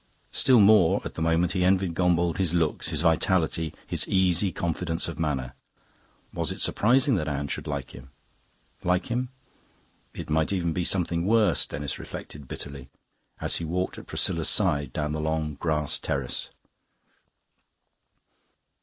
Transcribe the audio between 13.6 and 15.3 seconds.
walked at Priscilla's side down the